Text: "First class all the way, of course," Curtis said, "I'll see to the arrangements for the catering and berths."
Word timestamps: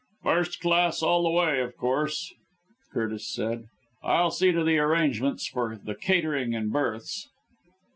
"First 0.23 0.61
class 0.61 1.03
all 1.03 1.21
the 1.21 1.29
way, 1.29 1.59
of 1.59 1.77
course," 1.77 2.33
Curtis 2.91 3.31
said, 3.31 3.65
"I'll 4.01 4.31
see 4.31 4.51
to 4.51 4.63
the 4.63 4.79
arrangements 4.79 5.47
for 5.47 5.77
the 5.77 5.93
catering 5.93 6.55
and 6.55 6.71
berths." 6.73 7.29